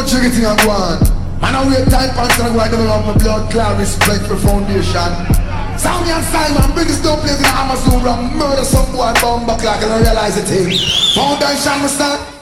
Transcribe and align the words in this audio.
jiggy 0.00 0.32
thing 0.32 0.46
I 0.48 0.56
on. 0.64 0.96
Man, 1.44 1.52
I 1.52 1.60
wait 1.68 1.84
time 1.92 2.08
pants 2.16 2.40
and 2.40 2.48
I 2.48 2.54
go 2.54 2.60
and 2.64 2.70
develop 2.72 3.04
my 3.04 3.14
blood 3.20 3.50
cloud 3.52 3.78
respect 3.78 4.24
for 4.24 4.36
foundation. 4.40 5.12
Sound 5.76 6.08
and 6.08 6.24
Simon, 6.32 6.72
biggest 6.72 7.02
dumb 7.02 7.20
place 7.20 7.36
in 7.36 7.42
the 7.42 7.52
Amazon, 7.52 8.00
run 8.00 8.36
murder 8.36 8.64
some 8.64 8.86
boy 8.92 9.12
bomb 9.20 9.44
back 9.44 9.62
like 9.64 9.84
I 9.84 9.88
don't 9.88 10.02
realize 10.02 10.36
the 10.36 10.42
thing. 10.42 10.72
Foundation, 11.12 11.76
my 11.84 11.86
son. 11.88 12.41